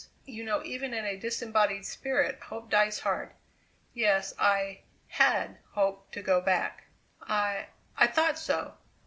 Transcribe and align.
You 0.25 0.43
know 0.43 0.63
even 0.63 0.95
in 0.95 1.05
a 1.05 1.15
disembodied 1.15 1.85
spirit 1.85 2.39
hope 2.39 2.71
dies 2.71 3.01
hard. 3.01 3.33
Yes 3.93 4.33
I 4.39 4.79
had 5.09 5.59
hoped 5.73 6.11
to 6.13 6.23
go 6.23 6.41
back." 6.41 6.85
"I 7.21 7.67
I 7.95 8.07
thought 8.07 8.39
so." 8.39 8.77